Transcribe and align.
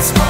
Let's. 0.00 0.29